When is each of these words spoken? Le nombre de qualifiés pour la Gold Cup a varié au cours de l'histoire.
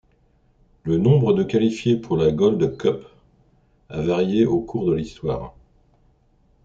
Le 0.83 0.97
nombre 0.97 1.33
de 1.33 1.43
qualifiés 1.43 1.95
pour 1.95 2.17
la 2.17 2.31
Gold 2.31 2.75
Cup 2.75 3.05
a 3.89 4.01
varié 4.01 4.47
au 4.47 4.59
cours 4.59 4.87
de 4.89 4.95
l'histoire. 4.95 5.53